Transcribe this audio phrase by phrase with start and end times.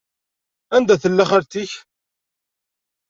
[0.75, 1.71] Anda tella xalti-k?